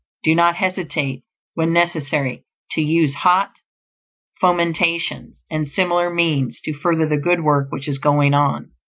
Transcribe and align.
Do 0.23 0.33
not 0.33 0.55
hesitate, 0.55 1.21
when 1.53 1.73
necessary, 1.73 2.43
to 2.71 2.81
use 2.81 3.13
hot 3.13 3.51
fomentations 4.41 5.43
and 5.51 5.67
similar 5.67 6.11
means 6.11 6.59
to 6.61 6.73
further 6.73 7.07
the 7.07 7.17
good 7.17 7.43
work 7.43 7.71
which 7.71 7.87
is 7.87 7.99
going 7.99 8.33
on. 8.33 8.71